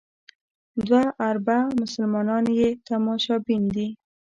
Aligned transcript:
دوه 0.87 1.03
اربه 1.29 1.57
مسلمانان 1.79 2.43
یې 2.59 2.69
تماشبین 2.87 3.63
دي. 3.75 3.87